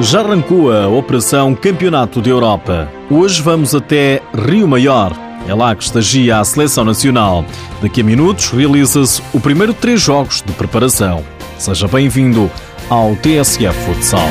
[0.00, 2.88] Já arrancou a Operação Campeonato da Europa.
[3.10, 5.16] Hoje vamos até Rio Maior.
[5.48, 7.44] É lá que estagia a Seleção Nacional.
[7.80, 11.24] Daqui a minutos realiza-se o primeiro de três jogos de preparação.
[11.58, 12.50] Seja bem-vindo
[12.90, 14.28] ao TSF Futsal.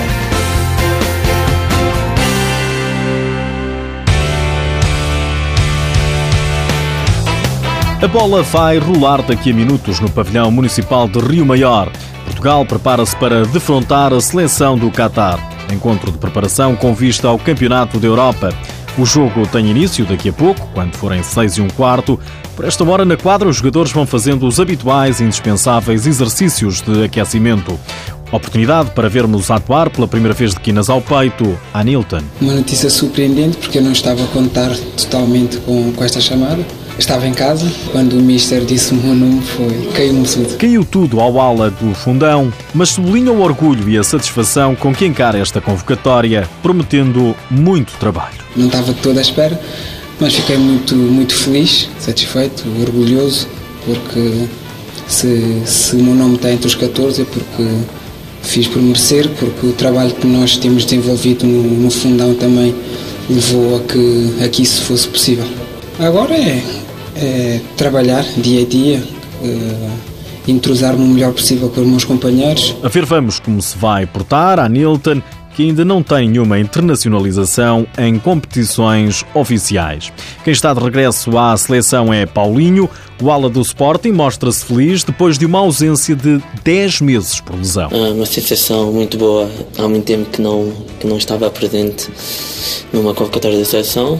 [8.01, 11.91] A bola vai rolar daqui a minutos no pavilhão municipal de Rio Maior.
[12.25, 15.54] Portugal prepara-se para defrontar a seleção do Qatar.
[15.71, 18.53] Encontro de preparação com vista ao Campeonato da Europa.
[18.97, 22.17] O jogo tem início daqui a pouco, quando forem seis e um quarto.
[22.55, 27.03] Por esta hora, na quadra, os jogadores vão fazendo os habituais e indispensáveis exercícios de
[27.03, 27.77] aquecimento.
[28.31, 32.21] Oportunidade para vermos atuar pela primeira vez de quinas ao peito a Nilton.
[32.39, 36.65] Uma notícia surpreendente porque eu não estava a contar totalmente com, com esta chamada.
[36.97, 40.57] Estava em casa, quando o Mister disse o meu nome, foi caiu-me tudo.
[40.57, 45.05] Caiu tudo ao ala do fundão, mas sublinha o orgulho e a satisfação com que
[45.05, 48.37] encara esta convocatória, prometendo muito trabalho.
[48.55, 49.59] Não estava toda à espera,
[50.21, 53.47] mas fiquei muito, muito feliz, satisfeito, orgulhoso,
[53.85, 54.47] porque
[55.05, 57.67] se, se o meu nome está entre os 14 é porque
[58.41, 62.73] fiz por merecer, porque o trabalho que nós temos desenvolvido no, no fundão também
[63.29, 65.45] levou a que, a que isso fosse possível.
[65.99, 66.63] Agora é
[67.15, 69.03] é trabalhar dia a dia,
[69.43, 72.75] é, entrosar-me o melhor possível com os meus companheiros.
[72.83, 75.21] A ver, vamos como se vai portar a Nilton,
[75.55, 80.11] que ainda não tem nenhuma internacionalização em competições oficiais.
[80.43, 82.89] Quem está de regresso à seleção é Paulinho.
[83.21, 87.89] O ala do Sporting mostra-se feliz depois de uma ausência de 10 meses por lesão.
[87.89, 89.49] É uma sensação muito boa.
[89.77, 92.09] Há muito tempo que não, que não estava presente
[92.91, 94.19] numa convocatória da seleção.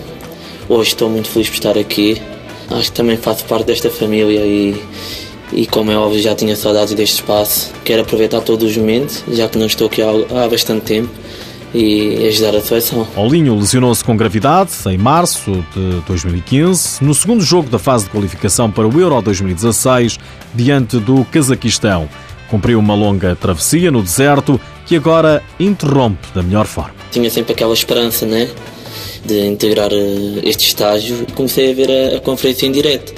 [0.70, 2.22] Hoje estou muito feliz por estar aqui.
[2.70, 4.82] Acho que também faço parte desta família e,
[5.54, 7.72] e como é óbvio, já tinha saudades deste espaço.
[7.84, 11.10] Quero aproveitar todos os momentos, já que não estou aqui há, há bastante tempo
[11.74, 13.06] e ajudar a seleção.
[13.16, 18.72] Olinho lesionou-se com gravidade em março de 2015, no segundo jogo da fase de qualificação
[18.72, 20.18] para o Euro 2016,
[20.54, 22.08] diante do Cazaquistão.
[22.50, 26.94] Cumpriu uma longa travessia no deserto que agora interrompe da melhor forma.
[27.12, 28.50] Tinha sempre aquela esperança, né?
[29.25, 33.13] De integrar eh, este estágio e comecei a ver a, a conferência em direto.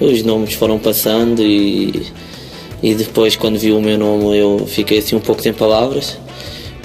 [0.00, 2.06] Os nomes foram passando e,
[2.82, 6.18] e depois quando vi o meu nome eu fiquei assim um pouco sem palavras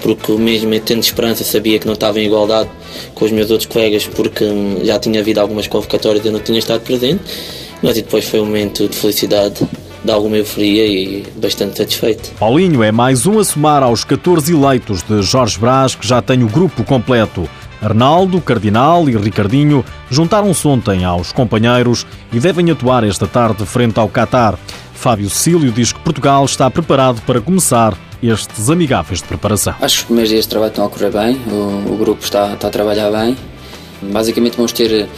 [0.02, 2.70] porque mesmo tendo esperança sabia que não estava em igualdade
[3.14, 6.40] com os meus outros colegas porque hum, já tinha havido algumas convocatórias e eu não
[6.40, 7.22] tinha estado presente
[7.82, 9.66] mas depois foi um momento de felicidade
[10.04, 12.30] de alguma euforia e bastante satisfeito.
[12.38, 16.42] Paulinho é mais um a somar aos 14 eleitos de Jorge Brás que já tem
[16.42, 17.48] o grupo completo.
[17.80, 24.08] Arnaldo, Cardinal e Ricardinho juntaram-se ontem aos companheiros e devem atuar esta tarde frente ao
[24.08, 24.58] Qatar.
[24.94, 29.74] Fábio Cílio diz que Portugal está preparado para começar estes amigáveis de preparação.
[29.80, 32.54] Acho que os primeiros dias de trabalho estão a correr bem, o, o grupo está,
[32.54, 33.36] está a trabalhar bem.
[34.02, 35.08] Basicamente vamos ter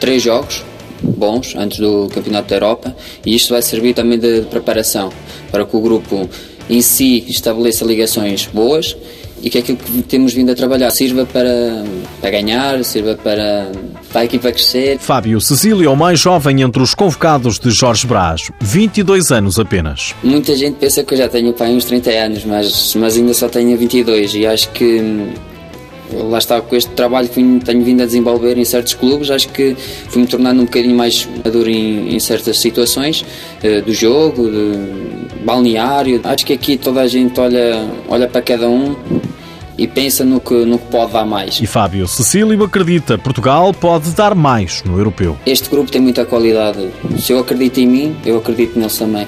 [0.00, 0.64] três jogos
[1.02, 5.10] bons antes do Campeonato da Europa e isto vai servir também de preparação
[5.50, 6.28] para que o grupo
[6.70, 8.96] em si estabeleça ligações boas
[9.42, 11.84] e que aquilo que temos vindo a trabalhar sirva para,
[12.20, 13.72] para ganhar, sirva para,
[14.10, 14.98] para a equipa crescer.
[14.98, 20.14] Fábio Cecílio é o mais jovem entre os convocados de Jorge Brás, 22 anos apenas.
[20.22, 23.48] Muita gente pensa que eu já tenho pai uns 30 anos, mas, mas ainda só
[23.48, 25.32] tenho 22 e acho que
[26.12, 29.74] lá está com este trabalho que tenho vindo a desenvolver em certos clubes, acho que
[30.08, 33.24] fui-me tornando um bocadinho mais maduro em, em certas situações
[33.62, 36.20] uh, do jogo, de balneário.
[36.24, 38.94] Acho que aqui toda a gente olha, olha para cada um
[39.76, 41.60] e pensa no que, no que pode dar mais.
[41.60, 45.36] E Fábio Cecílio acredita Portugal pode dar mais no europeu.
[45.46, 46.90] Este grupo tem muita qualidade.
[47.18, 49.26] Se eu acredito em mim, eu acredito neles também.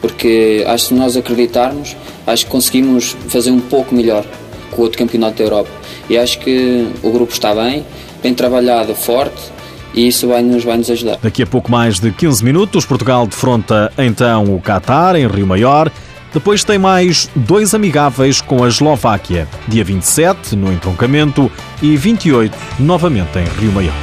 [0.00, 4.82] Porque acho que se nós acreditarmos, acho que conseguimos fazer um pouco melhor que o
[4.82, 5.70] outro campeonato da Europa.
[6.08, 7.84] E acho que o grupo está bem,
[8.22, 9.52] bem trabalhado, forte
[9.94, 11.18] e isso vai nos, vai nos ajudar.
[11.22, 15.90] Daqui a pouco mais de 15 minutos, Portugal defronta então o Qatar em Rio Maior.
[16.32, 21.50] Depois tem mais dois amigáveis com a Eslováquia, dia 27 no entroncamento
[21.82, 23.94] e 28 novamente em Rio Maior.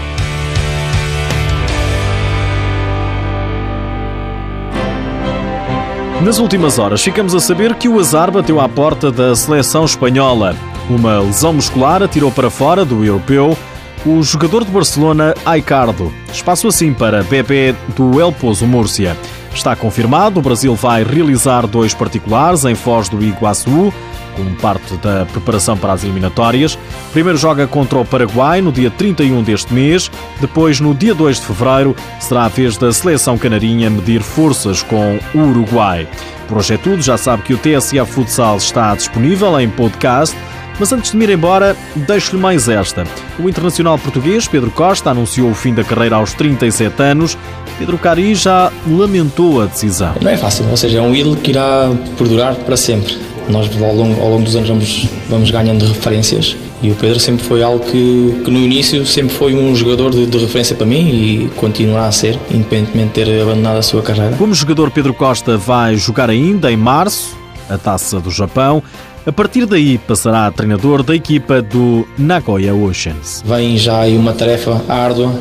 [6.21, 10.53] Nas últimas horas, ficamos a saber que o azar bateu à porta da seleção espanhola.
[10.89, 13.57] Uma lesão muscular atirou para fora do europeu
[14.05, 16.11] o jogador de Barcelona, Aicardo.
[16.31, 19.15] Espaço assim para Bebé do El Pozo Múrcia.
[19.53, 23.93] Está confirmado, o Brasil vai realizar dois particulares em Foz do Iguaçu,
[24.35, 26.77] como parte da preparação para as eliminatórias.
[27.11, 30.09] Primeiro joga contra o Paraguai no dia 31 deste mês,
[30.39, 35.19] depois no dia 2 de fevereiro será a vez da seleção canarinha medir forças com
[35.33, 36.07] o Uruguai.
[36.47, 40.35] Por hoje é tudo, já sabe que o TSF Futsal está disponível em podcast
[40.79, 43.03] Mas antes de me ir embora, deixo-lhe mais esta.
[43.37, 47.37] O internacional português Pedro Costa anunciou o fim da carreira aos 37 anos.
[47.79, 50.13] Pedro Cari já lamentou a decisão.
[50.21, 53.17] Não é fácil, ou seja, é um ídolo que irá perdurar para sempre.
[53.47, 57.43] Nós, ao longo, ao longo dos anos, vamos, vamos ganhando referências e o Pedro sempre
[57.43, 61.09] foi algo que, que no início sempre foi um jogador de, de, referência para mim
[61.09, 64.35] e continuará a ser, independentemente de ter abandonado a sua carreira.
[64.37, 67.37] Como jogador, Pedro Costa vai jogar ainda em março
[67.69, 68.83] a Taça do Japão.
[69.25, 73.43] A partir daí passará a treinador da equipa do Nagoya Oceans.
[73.45, 75.33] Vem já aí uma tarefa árdua,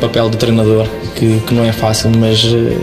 [0.00, 0.86] papel de treinador,
[1.16, 2.76] que, que não é fácil, mas eh,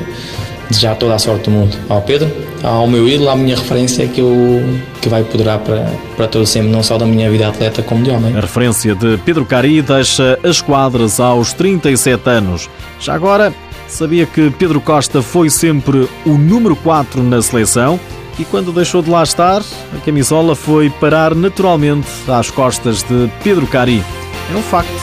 [0.70, 2.32] desejar toda a sorte do mundo ao Pedro,
[2.64, 4.62] ao meu ídolo, à minha referência que, eu,
[5.02, 8.10] que vai poderá para, para todo sempre, não só da minha vida atleta como de
[8.10, 8.36] homem.
[8.36, 12.70] A referência de Pedro Cari deixa as quadras aos 37 anos.
[13.00, 13.54] Já agora,
[13.88, 18.00] sabia que Pedro Costa foi sempre o número 4 na seleção
[18.40, 23.68] e quando deixou de lá estar, a camisola foi parar naturalmente às costas de Pedro
[23.68, 24.04] Cari.
[24.52, 25.03] É um facto.